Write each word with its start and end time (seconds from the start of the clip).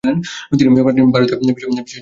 তিনি 0.57 0.69
প্রাচীন 0.77 1.05
ভারতীয় 1.13 1.37
বিষয়ের 1.37 1.39
জন্য 1.41 1.49
বিখ্যাত। 1.49 1.87